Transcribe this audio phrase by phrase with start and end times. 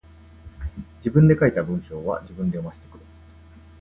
[1.03, 3.03] 自分で書いた文章は自分で読ませてくれ。